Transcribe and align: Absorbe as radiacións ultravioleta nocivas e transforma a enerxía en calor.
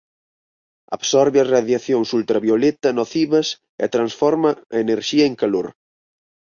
Absorbe 0.97 1.37
as 1.41 1.49
radiacións 1.57 2.09
ultravioleta 2.19 2.89
nocivas 2.99 3.47
e 3.83 3.85
transforma 3.95 4.49
a 4.75 4.77
enerxía 4.85 5.25
en 5.29 5.35
calor. 5.41 5.67